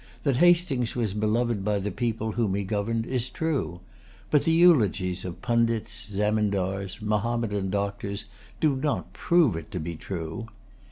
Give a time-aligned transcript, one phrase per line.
[0.23, 3.81] That Hastings was beloved by the people whom he governed is true;
[4.31, 8.25] but the eulogies of pundits, zemindars, Mahommedan doctors,
[8.59, 10.47] do not prove it to be true.